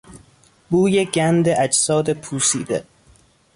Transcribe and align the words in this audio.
بوی 0.69 1.05
گند 1.05 1.45
اجساد 1.49 2.13
پوسیده 2.13 2.85